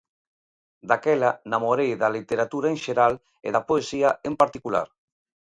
Daquela 0.91 1.29
namorei 1.53 1.91
da 2.01 2.13
literatura 2.17 2.67
en 2.73 2.77
xeral 2.85 3.13
e 3.47 3.49
da 3.55 3.65
poesía 3.69 4.09
en 4.29 4.33
particular. 4.41 4.87